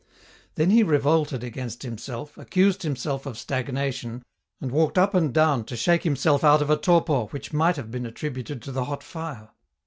[0.55, 4.23] Then he revolted against himself, accused himself of stagnation,
[4.59, 7.91] and walked up and down to shake himself out of a torpor which might have
[7.91, 9.51] been attributed to the hot fire.